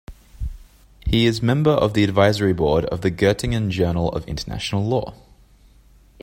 He 1.05 1.27
is 1.27 1.43
member 1.43 1.69
of 1.69 1.93
the 1.93 2.03
advisory 2.03 2.53
board 2.53 2.85
of 2.85 3.01
the 3.01 3.11
Goettingen 3.11 3.69
Journal 3.69 4.09
of 4.11 4.27
International 4.27 4.83
Law. 4.83 5.13